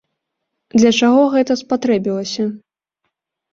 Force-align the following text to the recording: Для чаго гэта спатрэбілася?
Для 0.79 0.91
чаго 1.01 1.21
гэта 1.35 1.59
спатрэбілася? 1.63 2.49